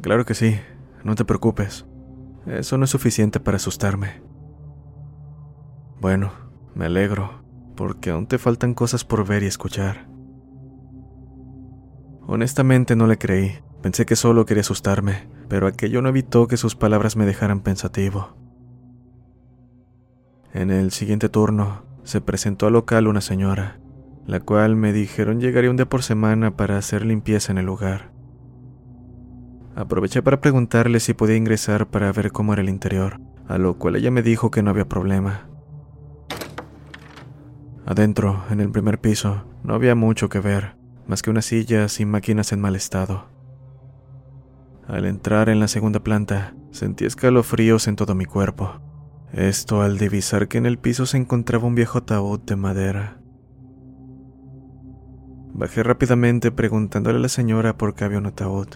Claro 0.00 0.24
que 0.24 0.34
sí, 0.34 0.56
no 1.02 1.16
te 1.16 1.24
preocupes, 1.24 1.84
eso 2.46 2.78
no 2.78 2.84
es 2.84 2.90
suficiente 2.90 3.40
para 3.40 3.56
asustarme. 3.56 4.22
Bueno, 6.00 6.30
me 6.76 6.86
alegro, 6.86 7.42
porque 7.74 8.10
aún 8.10 8.28
te 8.28 8.38
faltan 8.38 8.74
cosas 8.74 9.04
por 9.04 9.26
ver 9.26 9.42
y 9.42 9.46
escuchar. 9.46 10.11
Honestamente 12.26 12.96
no 12.96 13.06
le 13.06 13.18
creí. 13.18 13.58
Pensé 13.82 14.06
que 14.06 14.14
solo 14.14 14.46
quería 14.46 14.60
asustarme, 14.60 15.26
pero 15.48 15.66
aquello 15.66 16.02
no 16.02 16.08
evitó 16.08 16.46
que 16.46 16.56
sus 16.56 16.76
palabras 16.76 17.16
me 17.16 17.26
dejaran 17.26 17.60
pensativo. 17.60 18.36
En 20.54 20.70
el 20.70 20.92
siguiente 20.92 21.28
turno, 21.28 21.82
se 22.04 22.20
presentó 22.20 22.66
al 22.66 22.74
local 22.74 23.08
una 23.08 23.20
señora, 23.20 23.80
la 24.26 24.40
cual 24.40 24.76
me 24.76 24.92
dijeron 24.92 25.40
llegaría 25.40 25.70
un 25.70 25.76
día 25.76 25.88
por 25.88 26.02
semana 26.02 26.56
para 26.56 26.76
hacer 26.76 27.04
limpieza 27.04 27.50
en 27.50 27.58
el 27.58 27.66
lugar. 27.66 28.12
Aproveché 29.74 30.22
para 30.22 30.40
preguntarle 30.40 31.00
si 31.00 31.14
podía 31.14 31.36
ingresar 31.36 31.88
para 31.88 32.12
ver 32.12 32.30
cómo 32.30 32.52
era 32.52 32.62
el 32.62 32.68
interior, 32.68 33.20
a 33.48 33.58
lo 33.58 33.78
cual 33.78 33.96
ella 33.96 34.10
me 34.10 34.22
dijo 34.22 34.50
que 34.50 34.62
no 34.62 34.70
había 34.70 34.88
problema. 34.88 35.48
Adentro, 37.86 38.44
en 38.50 38.60
el 38.60 38.70
primer 38.70 39.00
piso, 39.00 39.44
no 39.64 39.74
había 39.74 39.94
mucho 39.94 40.28
que 40.28 40.40
ver, 40.40 40.76
más 41.06 41.22
que 41.22 41.30
unas 41.30 41.46
sillas 41.46 42.00
y 42.00 42.04
máquinas 42.04 42.52
en 42.52 42.60
mal 42.60 42.76
estado. 42.76 43.26
Al 44.86 45.06
entrar 45.06 45.48
en 45.48 45.60
la 45.60 45.68
segunda 45.68 46.00
planta, 46.00 46.54
sentí 46.70 47.04
escalofríos 47.04 47.88
en 47.88 47.96
todo 47.96 48.14
mi 48.14 48.24
cuerpo. 48.24 48.80
Esto 49.32 49.80
al 49.80 49.96
divisar 49.96 50.48
que 50.48 50.58
en 50.58 50.66
el 50.66 50.78
piso 50.78 51.06
se 51.06 51.16
encontraba 51.16 51.66
un 51.66 51.74
viejo 51.74 51.98
ataúd 51.98 52.40
de 52.40 52.56
madera. 52.56 53.18
Bajé 55.54 55.82
rápidamente 55.82 56.50
preguntándole 56.50 57.18
a 57.18 57.22
la 57.22 57.28
señora 57.28 57.76
por 57.76 57.94
qué 57.94 58.04
había 58.04 58.18
un 58.18 58.26
ataúd. 58.26 58.68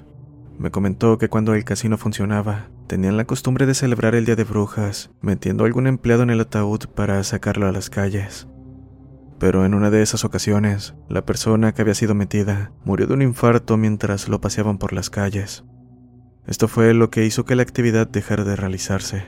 Me 0.59 0.71
comentó 0.71 1.19
que 1.19 1.29
cuando 1.29 1.55
el 1.55 1.65
casino 1.65 1.99
funcionaba, 1.99 2.71
tenían 2.87 3.17
la 3.17 3.27
costumbre 3.27 3.67
de 3.67 3.75
celebrar 3.75 4.15
el 4.15 4.25
Día 4.25 4.37
de 4.37 4.45
Brujas, 4.45 5.11
metiendo 5.21 5.65
a 5.65 5.67
algún 5.67 5.87
empleado 5.87 6.23
en 6.23 6.31
el 6.31 6.41
ataúd 6.41 6.87
para 6.95 7.23
sacarlo 7.25 7.67
a 7.67 7.73
las 7.73 7.91
calles. 7.91 8.47
Pero 9.39 9.67
en 9.67 9.75
una 9.75 9.91
de 9.91 10.03
esas 10.03 10.25
ocasiones, 10.25 10.95
la 11.09 11.27
persona 11.27 11.73
que 11.73 11.83
había 11.83 11.95
sido 11.95 12.15
metida 12.15 12.73
murió 12.85 13.07
de 13.07 13.15
un 13.15 13.23
infarto 13.23 13.77
mientras 13.77 14.29
lo 14.29 14.41
paseaban 14.41 14.79
por 14.79 14.93
las 14.93 15.11
calles. 15.11 15.65
Esto 16.47 16.69
fue 16.69 16.95
lo 16.95 17.11
que 17.11 17.25
hizo 17.25 17.45
que 17.45 17.57
la 17.57 17.63
actividad 17.63 18.07
dejara 18.07 18.45
de 18.45 18.57
realizarse. 18.57 19.25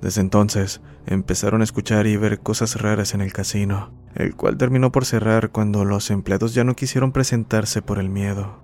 Desde 0.00 0.20
entonces 0.20 0.80
empezaron 1.06 1.60
a 1.60 1.64
escuchar 1.64 2.06
y 2.06 2.16
ver 2.16 2.40
cosas 2.40 2.80
raras 2.80 3.14
en 3.14 3.20
el 3.20 3.32
casino, 3.32 3.92
el 4.14 4.36
cual 4.36 4.56
terminó 4.56 4.92
por 4.92 5.04
cerrar 5.04 5.50
cuando 5.50 5.84
los 5.84 6.10
empleados 6.10 6.54
ya 6.54 6.64
no 6.64 6.74
quisieron 6.76 7.12
presentarse 7.12 7.82
por 7.82 7.98
el 7.98 8.10
miedo. 8.10 8.62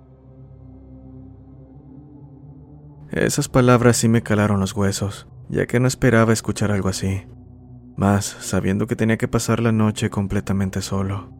Esas 3.11 3.49
palabras 3.49 3.97
sí 3.97 4.07
me 4.07 4.23
calaron 4.23 4.59
los 4.59 4.73
huesos, 4.73 5.27
ya 5.49 5.65
que 5.65 5.79
no 5.79 5.87
esperaba 5.87 6.31
escuchar 6.31 6.71
algo 6.71 6.87
así, 6.87 7.25
más 7.95 8.25
sabiendo 8.25 8.87
que 8.87 8.95
tenía 8.95 9.17
que 9.17 9.27
pasar 9.27 9.59
la 9.59 9.71
noche 9.71 10.09
completamente 10.09 10.81
solo. 10.81 11.31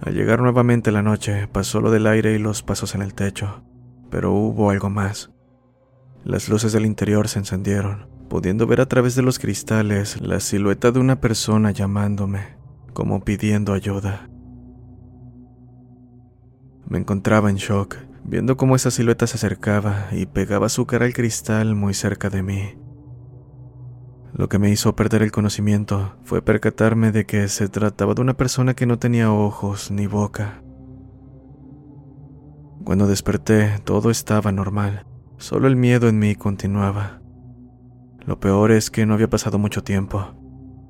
Al 0.00 0.14
llegar 0.14 0.40
nuevamente 0.40 0.92
la 0.92 1.02
noche, 1.02 1.48
pasó 1.48 1.80
lo 1.80 1.90
del 1.90 2.06
aire 2.06 2.34
y 2.34 2.38
los 2.38 2.62
pasos 2.62 2.94
en 2.94 3.02
el 3.02 3.14
techo, 3.14 3.64
pero 4.10 4.32
hubo 4.32 4.70
algo 4.70 4.90
más. 4.90 5.30
Las 6.22 6.48
luces 6.48 6.72
del 6.72 6.86
interior 6.86 7.28
se 7.28 7.38
encendieron, 7.38 8.08
pudiendo 8.28 8.66
ver 8.66 8.80
a 8.80 8.86
través 8.86 9.14
de 9.16 9.22
los 9.22 9.38
cristales 9.38 10.20
la 10.20 10.40
silueta 10.40 10.92
de 10.92 11.00
una 11.00 11.20
persona 11.20 11.70
llamándome, 11.70 12.56
como 12.92 13.24
pidiendo 13.24 13.72
ayuda. 13.72 14.28
Me 16.88 16.98
encontraba 16.98 17.50
en 17.50 17.56
shock, 17.56 17.96
viendo 18.22 18.56
cómo 18.56 18.76
esa 18.76 18.90
silueta 18.90 19.26
se 19.26 19.36
acercaba 19.36 20.08
y 20.12 20.26
pegaba 20.26 20.68
su 20.68 20.86
cara 20.86 21.06
al 21.06 21.14
cristal 21.14 21.74
muy 21.74 21.94
cerca 21.94 22.30
de 22.30 22.42
mí. 22.42 22.85
Lo 24.36 24.48
que 24.48 24.58
me 24.58 24.70
hizo 24.70 24.94
perder 24.94 25.22
el 25.22 25.32
conocimiento 25.32 26.16
fue 26.22 26.42
percatarme 26.42 27.10
de 27.10 27.24
que 27.24 27.48
se 27.48 27.68
trataba 27.68 28.14
de 28.14 28.20
una 28.20 28.36
persona 28.36 28.74
que 28.74 28.86
no 28.86 28.98
tenía 28.98 29.32
ojos 29.32 29.90
ni 29.90 30.06
boca. 30.06 30.62
Cuando 32.84 33.06
desperté, 33.06 33.80
todo 33.84 34.10
estaba 34.10 34.52
normal, 34.52 35.06
Solo 35.38 35.68
el 35.68 35.76
miedo 35.76 36.08
en 36.08 36.18
mí 36.18 36.34
continuaba. 36.34 37.20
Lo 38.24 38.40
peor 38.40 38.70
es 38.70 38.90
que 38.90 39.04
no 39.04 39.12
había 39.12 39.28
pasado 39.28 39.58
mucho 39.58 39.84
tiempo. 39.84 40.34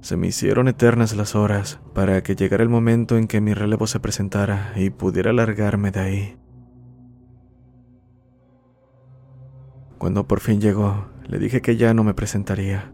Se 0.00 0.16
me 0.16 0.28
hicieron 0.28 0.68
eternas 0.68 1.16
las 1.16 1.34
horas 1.34 1.80
para 1.94 2.22
que 2.22 2.36
llegara 2.36 2.62
el 2.62 2.68
momento 2.68 3.16
en 3.16 3.26
que 3.26 3.40
mi 3.40 3.54
relevo 3.54 3.88
se 3.88 3.98
presentara 3.98 4.72
y 4.76 4.90
pudiera 4.90 5.32
largarme 5.32 5.90
de 5.90 6.00
ahí. 6.00 6.36
Cuando 9.98 10.28
por 10.28 10.38
fin 10.40 10.60
llegó, 10.60 11.08
le 11.26 11.38
dije 11.38 11.60
que 11.60 11.76
ya 11.76 11.92
no 11.92 12.04
me 12.04 12.14
presentaría. 12.14 12.92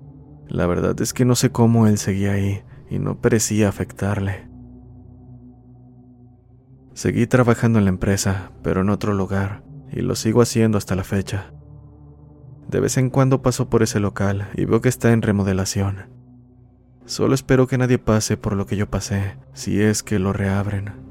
La 0.52 0.66
verdad 0.66 1.00
es 1.00 1.14
que 1.14 1.24
no 1.24 1.34
sé 1.34 1.50
cómo 1.50 1.86
él 1.86 1.96
seguía 1.96 2.32
ahí 2.32 2.62
y 2.90 2.98
no 2.98 3.18
parecía 3.18 3.70
afectarle. 3.70 4.46
Seguí 6.92 7.26
trabajando 7.26 7.78
en 7.78 7.86
la 7.86 7.88
empresa, 7.88 8.52
pero 8.62 8.82
en 8.82 8.90
otro 8.90 9.14
lugar, 9.14 9.64
y 9.90 10.02
lo 10.02 10.14
sigo 10.14 10.42
haciendo 10.42 10.76
hasta 10.76 10.94
la 10.94 11.04
fecha. 11.04 11.54
De 12.68 12.80
vez 12.80 12.98
en 12.98 13.08
cuando 13.08 13.40
paso 13.40 13.70
por 13.70 13.82
ese 13.82 13.98
local 13.98 14.50
y 14.54 14.66
veo 14.66 14.82
que 14.82 14.90
está 14.90 15.12
en 15.12 15.22
remodelación. 15.22 16.10
Solo 17.06 17.34
espero 17.34 17.66
que 17.66 17.78
nadie 17.78 17.96
pase 17.96 18.36
por 18.36 18.54
lo 18.54 18.66
que 18.66 18.76
yo 18.76 18.90
pasé, 18.90 19.38
si 19.54 19.80
es 19.80 20.02
que 20.02 20.18
lo 20.18 20.34
reabren. 20.34 21.01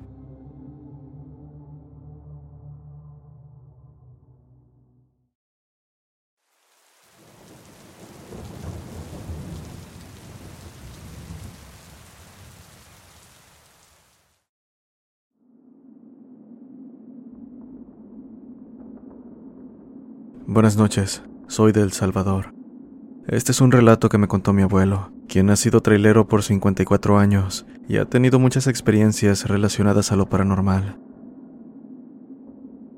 Buenas 20.62 20.78
noches, 20.78 21.24
soy 21.48 21.72
de 21.72 21.82
El 21.82 21.92
Salvador. 21.92 22.54
Este 23.28 23.52
es 23.52 23.62
un 23.62 23.72
relato 23.72 24.10
que 24.10 24.20
me 24.20 24.28
contó 24.28 24.54
mi 24.54 24.62
abuelo, 24.62 25.12
quien 25.28 25.50
ha 25.50 25.56
sido 25.56 25.82
trailero 25.82 26.28
por 26.28 26.44
54 26.44 27.18
años 27.18 27.66
y 27.90 27.98
ha 27.98 28.06
tenido 28.06 28.38
muchas 28.38 28.68
experiencias 28.68 29.48
relacionadas 29.48 30.12
a 30.12 30.16
lo 30.18 30.30
paranormal. 30.30 31.00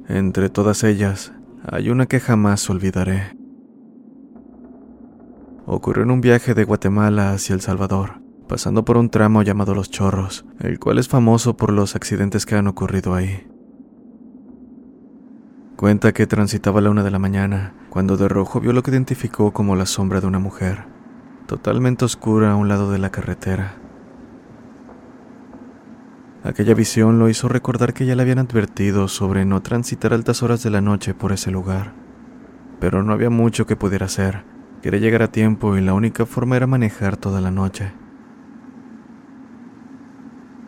Entre 0.09 0.49
todas 0.49 0.83
ellas, 0.83 1.31
hay 1.65 1.89
una 1.89 2.05
que 2.05 2.19
jamás 2.19 2.69
olvidaré. 2.69 3.37
Ocurrió 5.65 6.03
en 6.03 6.11
un 6.11 6.19
viaje 6.19 6.55
de 6.55 6.65
Guatemala 6.65 7.31
hacia 7.31 7.55
El 7.55 7.61
Salvador, 7.61 8.21
pasando 8.49 8.83
por 8.83 8.97
un 8.97 9.09
tramo 9.09 9.41
llamado 9.41 9.73
Los 9.73 9.89
Chorros, 9.89 10.43
el 10.59 10.79
cual 10.79 10.99
es 10.99 11.07
famoso 11.07 11.55
por 11.55 11.71
los 11.71 11.95
accidentes 11.95 12.45
que 12.45 12.55
han 12.55 12.67
ocurrido 12.67 13.15
ahí. 13.15 13.47
Cuenta 15.75 16.13
que 16.13 16.27
transitaba 16.27 16.81
la 16.81 16.91
una 16.91 17.03
de 17.03 17.09
la 17.09 17.17
mañana, 17.17 17.73
cuando 17.89 18.15
de 18.15 18.27
rojo 18.27 18.59
vio 18.59 18.73
lo 18.73 18.83
que 18.83 18.91
identificó 18.91 19.51
como 19.51 19.75
la 19.75 19.87
sombra 19.87 20.21
de 20.21 20.27
una 20.27 20.37
mujer, 20.37 20.85
totalmente 21.47 22.05
oscura 22.05 22.51
a 22.51 22.55
un 22.55 22.67
lado 22.67 22.91
de 22.91 22.99
la 22.99 23.09
carretera. 23.09 23.73
Aquella 26.43 26.75
visión 26.75 27.17
lo 27.17 27.27
hizo 27.27 27.47
recordar 27.47 27.93
que 27.93 28.05
ya 28.05 28.15
le 28.15 28.21
habían 28.21 28.37
advertido 28.37 29.07
sobre 29.07 29.45
no 29.45 29.61
transitar 29.61 30.13
altas 30.13 30.43
horas 30.43 30.61
de 30.61 30.69
la 30.69 30.81
noche 30.81 31.15
por 31.15 31.31
ese 31.31 31.49
lugar. 31.49 31.93
Pero 32.79 33.01
no 33.01 33.11
había 33.11 33.31
mucho 33.31 33.65
que 33.65 33.75
pudiera 33.75 34.05
hacer. 34.05 34.43
Quería 34.81 34.99
llegar 34.99 35.23
a 35.23 35.31
tiempo 35.31 35.75
y 35.75 35.81
la 35.81 35.93
única 35.93 36.25
forma 36.25 36.55
era 36.55 36.67
manejar 36.67 37.17
toda 37.17 37.41
la 37.41 37.49
noche. 37.49 37.93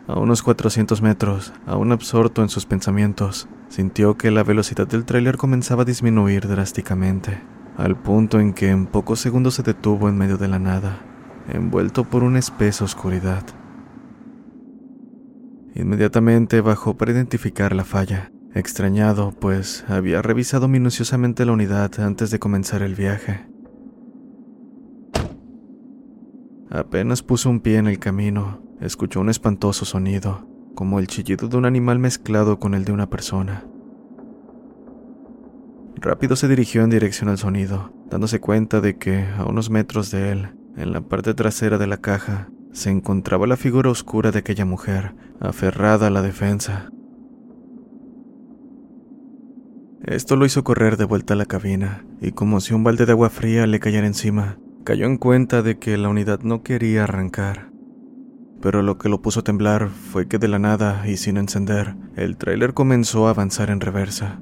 A 0.08 0.18
unos 0.18 0.42
400 0.42 1.00
metros, 1.02 1.52
aún 1.66 1.92
absorto 1.92 2.42
en 2.42 2.48
sus 2.48 2.64
pensamientos, 2.64 3.48
Sintió 3.76 4.16
que 4.16 4.30
la 4.30 4.42
velocidad 4.42 4.88
del 4.88 5.04
tráiler 5.04 5.36
comenzaba 5.36 5.82
a 5.82 5.84
disminuir 5.84 6.48
drásticamente, 6.48 7.42
al 7.76 7.94
punto 7.94 8.40
en 8.40 8.54
que 8.54 8.70
en 8.70 8.86
pocos 8.86 9.20
segundos 9.20 9.52
se 9.52 9.62
detuvo 9.62 10.08
en 10.08 10.16
medio 10.16 10.38
de 10.38 10.48
la 10.48 10.58
nada, 10.58 11.02
envuelto 11.46 12.04
por 12.04 12.22
una 12.22 12.38
espesa 12.38 12.86
oscuridad. 12.86 13.44
Inmediatamente 15.74 16.62
bajó 16.62 16.96
para 16.96 17.12
identificar 17.12 17.74
la 17.74 17.84
falla, 17.84 18.32
extrañado, 18.54 19.32
pues 19.32 19.84
había 19.88 20.22
revisado 20.22 20.68
minuciosamente 20.68 21.44
la 21.44 21.52
unidad 21.52 22.00
antes 22.00 22.30
de 22.30 22.38
comenzar 22.38 22.80
el 22.80 22.94
viaje. 22.94 23.44
Apenas 26.70 27.22
puso 27.22 27.50
un 27.50 27.60
pie 27.60 27.76
en 27.76 27.88
el 27.88 27.98
camino, 27.98 28.62
escuchó 28.80 29.20
un 29.20 29.28
espantoso 29.28 29.84
sonido, 29.84 30.55
como 30.76 31.00
el 31.00 31.08
chillido 31.08 31.48
de 31.48 31.56
un 31.56 31.64
animal 31.64 31.98
mezclado 31.98 32.60
con 32.60 32.74
el 32.74 32.84
de 32.84 32.92
una 32.92 33.10
persona. 33.10 33.64
Rápido 35.96 36.36
se 36.36 36.46
dirigió 36.46 36.84
en 36.84 36.90
dirección 36.90 37.28
al 37.28 37.38
sonido, 37.38 37.92
dándose 38.08 38.38
cuenta 38.38 38.80
de 38.80 38.96
que, 38.96 39.24
a 39.24 39.46
unos 39.46 39.70
metros 39.70 40.12
de 40.12 40.30
él, 40.30 40.54
en 40.76 40.92
la 40.92 41.00
parte 41.00 41.34
trasera 41.34 41.78
de 41.78 41.88
la 41.88 41.96
caja, 41.96 42.50
se 42.72 42.90
encontraba 42.90 43.46
la 43.46 43.56
figura 43.56 43.90
oscura 43.90 44.30
de 44.30 44.40
aquella 44.40 44.66
mujer, 44.66 45.16
aferrada 45.40 46.08
a 46.08 46.10
la 46.10 46.20
defensa. 46.22 46.90
Esto 50.04 50.36
lo 50.36 50.44
hizo 50.44 50.62
correr 50.62 50.98
de 50.98 51.06
vuelta 51.06 51.32
a 51.34 51.38
la 51.38 51.46
cabina, 51.46 52.04
y 52.20 52.32
como 52.32 52.60
si 52.60 52.74
un 52.74 52.84
balde 52.84 53.06
de 53.06 53.12
agua 53.12 53.30
fría 53.30 53.66
le 53.66 53.80
cayera 53.80 54.06
encima, 54.06 54.58
cayó 54.84 55.06
en 55.06 55.16
cuenta 55.16 55.62
de 55.62 55.78
que 55.78 55.96
la 55.96 56.10
unidad 56.10 56.40
no 56.42 56.62
quería 56.62 57.04
arrancar 57.04 57.75
pero 58.60 58.82
lo 58.82 58.98
que 58.98 59.08
lo 59.08 59.22
puso 59.22 59.40
a 59.40 59.44
temblar 59.44 59.88
fue 59.88 60.28
que 60.28 60.38
de 60.38 60.48
la 60.48 60.58
nada 60.58 61.06
y 61.06 61.16
sin 61.16 61.36
encender, 61.36 61.94
el 62.16 62.36
tráiler 62.36 62.74
comenzó 62.74 63.26
a 63.26 63.30
avanzar 63.30 63.70
en 63.70 63.80
reversa. 63.80 64.40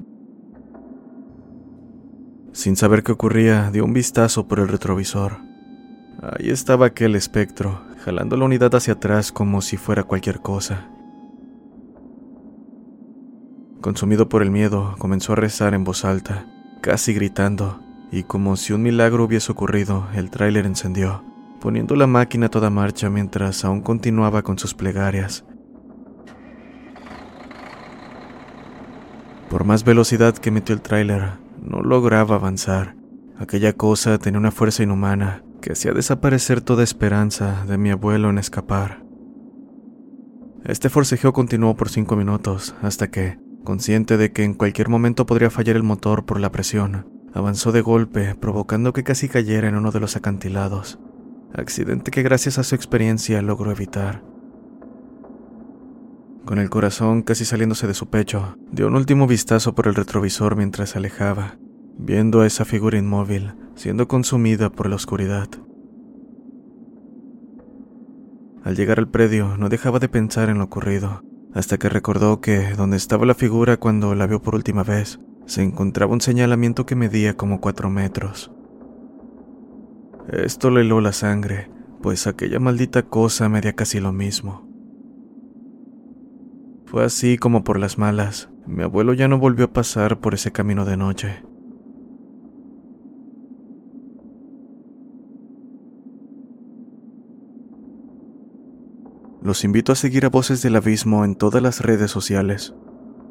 Sin 2.53 2.77
saber 2.77 3.03
qué 3.03 3.13
ocurría, 3.13 3.71
dio 3.73 3.85
un 3.85 3.93
vistazo 3.93 4.47
por 4.47 4.61
el 4.61 4.69
retrovisor. 4.69 5.39
Ahí 6.23 6.51
estaba 6.51 6.87
aquel 6.87 7.17
espectro, 7.17 7.83
jalando 8.05 8.37
la 8.37 8.45
unidad 8.45 8.75
hacia 8.75 8.95
atrás 8.95 9.33
como 9.33 9.61
si 9.61 9.77
fuera 9.77 10.05
cualquier 10.05 10.41
cosa. 10.41 10.89
Consumido 13.81 14.29
por 14.29 14.43
el 14.43 14.51
miedo, 14.51 14.95
comenzó 14.99 15.33
a 15.33 15.37
rezar 15.37 15.75
en 15.75 15.85
voz 15.85 16.05
alta, 16.05 16.47
casi 16.81 17.13
gritando, 17.13 17.81
y 18.13 18.23
como 18.23 18.57
si 18.57 18.73
un 18.73 18.83
milagro 18.83 19.25
hubiese 19.25 19.51
ocurrido, 19.51 20.07
el 20.15 20.31
tráiler 20.31 20.65
encendió 20.65 21.34
poniendo 21.65 21.97
la 21.97 22.07
máquina 22.07 22.47
a 22.47 22.51
toda 22.51 22.69
marcha 22.69 23.09
mientras 23.09 23.65
aún 23.65 23.81
continuaba 23.81 24.43
con 24.43 24.59
sus 24.59 24.75
plegarias. 24.75 25.47
Por 29.49 29.65
más 29.65 29.83
velocidad 29.83 30.37
que 30.37 30.51
metió 30.51 30.75
el 30.75 30.83
tráiler, 30.83 31.39
no 31.63 31.81
lograba 31.81 32.35
avanzar. 32.35 32.97
Aquella 33.39 33.73
cosa 33.73 34.19
tenía 34.19 34.39
una 34.39 34.51
fuerza 34.51 34.83
inhumana 34.83 35.43
que 35.63 35.73
hacía 35.73 35.93
desaparecer 35.95 36.61
toda 36.61 36.85
esperanza 36.85 37.65
de 37.67 37.79
mi 37.79 37.91
abuelo 37.91 38.29
en 38.29 38.37
escapar. 38.37 39.03
Este 40.67 40.91
forcejeo 40.91 41.33
continuó 41.33 41.77
por 41.77 41.89
cinco 41.89 42.15
minutos, 42.15 42.75
hasta 42.83 43.11
que, 43.11 43.39
consciente 43.65 44.19
de 44.19 44.33
que 44.33 44.45
en 44.45 44.53
cualquier 44.53 44.91
momento 44.91 45.25
podría 45.25 45.49
fallar 45.49 45.77
el 45.77 45.83
motor 45.83 46.27
por 46.27 46.41
la 46.41 46.53
presión, 46.53 47.09
avanzó 47.33 47.73
de 47.73 47.81
golpe, 47.81 48.35
provocando 48.35 48.93
que 48.93 49.03
casi 49.03 49.31
cayera 49.31 49.67
en 49.67 49.77
uno 49.77 49.93
de 49.93 50.01
los 50.01 50.15
acantilados 50.15 50.99
accidente 51.55 52.11
que 52.11 52.23
gracias 52.23 52.59
a 52.59 52.65
su 52.65 52.75
experiencia 52.75 53.41
logró 53.43 53.71
evitar. 53.71 54.23
Con 56.45 56.59
el 56.59 56.69
corazón 56.69 57.23
casi 57.23 57.45
saliéndose 57.45 57.87
de 57.87 57.95
su 57.95 58.11
pecho, 58.11 58.57
dio 58.71 58.89
un 58.89 58.97
último 58.97 59.27
vistazo 59.27 59.75
por 59.75 59.87
el 59.89 59.95
retrovisor 59.95 60.57
mientras 60.57 60.91
se 60.91 60.99
alejaba, 60.99 61.57
viendo 61.97 62.43
a 62.43 62.47
esa 62.47 62.65
figura 62.65 62.99
inmóvil 62.99 63.55
siendo 63.75 64.09
consumida 64.09 64.71
por 64.71 64.89
la 64.89 64.97
oscuridad. 64.97 65.49
Al 68.63 68.77
llegar 68.77 68.99
al 68.99 69.09
predio 69.09 69.57
no 69.59 69.69
dejaba 69.69 69.99
de 69.99 70.09
pensar 70.09 70.49
en 70.49 70.59
lo 70.59 70.65
ocurrido, 70.65 71.23
hasta 71.53 71.79
que 71.79 71.89
recordó 71.89 72.41
que 72.41 72.75
donde 72.75 72.97
estaba 72.97 73.27
la 73.27 73.35
figura 73.35 73.77
cuando 73.77 74.15
la 74.15 74.27
vio 74.27 74.41
por 74.41 74.55
última 74.55 74.83
vez, 74.83 75.21
se 75.47 75.63
encontraba 75.63 76.13
un 76.13 76.21
señalamiento 76.21 76.87
que 76.87 76.97
medía 76.97 77.37
como 77.37 77.61
cuatro 77.61 77.91
metros. 77.91 78.54
Esto 80.29 80.71
le 80.71 80.81
heló 80.81 81.01
la 81.01 81.13
sangre, 81.13 81.71
pues 82.03 82.27
aquella 82.27 82.59
maldita 82.59 83.03
cosa 83.03 83.49
medía 83.49 83.75
casi 83.75 84.01
lo 84.01 84.13
mismo. 84.13 84.69
Fue 86.87 87.05
así 87.05 87.37
como 87.37 87.65
por 87.65 87.79
las 87.79 87.99
malas, 87.99 88.51
mi 88.67 88.83
abuelo 88.83 89.13
ya 89.13 89.29
no 89.29 89.39
volvió 89.39 89.67
a 89.67 89.73
pasar 89.73 90.21
por 90.21 90.35
ese 90.35 90.53
camino 90.53 90.85
de 90.85 90.97
noche. 90.97 91.43
Los 99.43 99.63
invito 99.63 99.93
a 99.93 99.95
seguir 99.95 100.25
a 100.25 100.31
Voces 100.31 100.63
del 100.63 100.77
Abismo 100.77 101.23
en 101.27 101.35
todas 101.35 101.63
las 101.63 101.83
redes 101.83 102.11
sociales. 102.11 102.75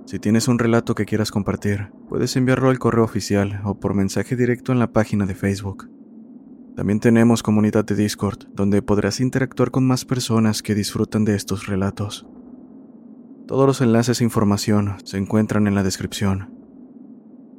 Si 0.05 0.19
tienes 0.19 0.47
un 0.47 0.59
relato 0.59 0.93
que 0.93 1.05
quieras 1.05 1.31
compartir, 1.31 1.91
puedes 2.07 2.35
enviarlo 2.35 2.69
al 2.69 2.77
correo 2.77 3.03
oficial 3.03 3.61
o 3.63 3.79
por 3.79 3.95
mensaje 3.95 4.35
directo 4.35 4.71
en 4.71 4.79
la 4.79 4.91
página 4.91 5.25
de 5.25 5.33
Facebook. 5.33 5.92
También 6.75 6.99
tenemos 6.99 7.43
comunidad 7.43 7.85
de 7.85 7.95
Discord, 7.95 8.47
donde 8.53 8.81
podrás 8.81 9.19
interactuar 9.19 9.69
con 9.69 9.85
más 9.85 10.05
personas 10.05 10.63
que 10.63 10.73
disfrutan 10.73 11.23
de 11.23 11.35
estos 11.35 11.67
relatos. 11.67 12.25
Todos 13.47 13.67
los 13.67 13.81
enlaces 13.81 14.21
e 14.21 14.23
información 14.23 14.95
se 15.03 15.17
encuentran 15.17 15.67
en 15.67 15.75
la 15.75 15.83
descripción. 15.83 16.53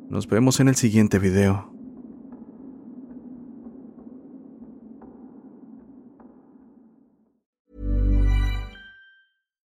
Nos 0.08 0.26
vemos 0.26 0.58
en 0.60 0.68
el 0.68 0.74
siguiente 0.74 1.18
video. 1.18 1.73